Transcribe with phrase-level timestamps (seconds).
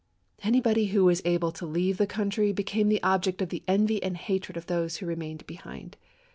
[0.41, 4.17] Anybody who was able to leave the country became the object of the envy and
[4.17, 5.95] hatred of those who remained behind.